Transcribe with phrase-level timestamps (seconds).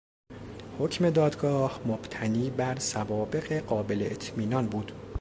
[0.79, 4.91] حکم دادگاه مبتنی بر سوابق قابل اطمینان بود.